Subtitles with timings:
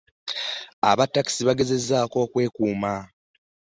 [0.89, 2.93] Aba taxi bagezezaako okwekuuma.